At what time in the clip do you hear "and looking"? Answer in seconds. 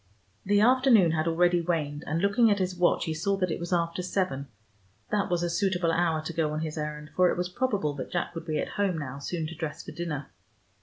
2.07-2.49